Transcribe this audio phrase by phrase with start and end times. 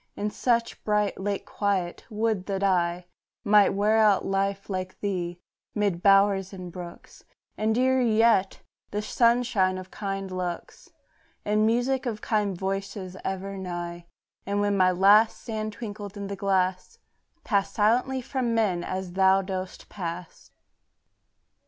[0.15, 3.05] In such a bright, late quiet, would that I
[3.43, 5.39] Might wear out life like thee,
[5.75, 7.23] mid bowers and brooks,
[7.55, 10.89] And, dearer yet, the sunshine of kind looks,
[11.45, 14.07] And music of kind voices ever nigh;
[14.43, 16.97] And when my last sand twinkled in the glass,
[17.43, 20.49] Pass silently from men, as thou dost pass.